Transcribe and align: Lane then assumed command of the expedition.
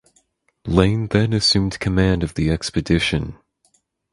Lane 0.65 1.09
then 1.09 1.31
assumed 1.31 1.77
command 1.79 2.23
of 2.23 2.33
the 2.33 2.49
expedition. 2.49 3.37